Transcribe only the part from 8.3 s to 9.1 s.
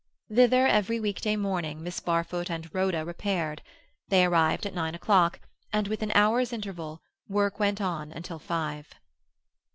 five.